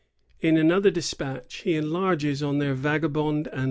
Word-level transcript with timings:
"^ 0.01 0.03
In 0.41 0.57
another 0.57 0.89
despatch 0.89 1.57
he 1.57 1.75
enlarges 1.75 2.41
on 2.41 2.57
fl„ir 2.57 2.75
vagaJnd 2.75 3.45
and 3.45 3.47
I.. 3.49 3.59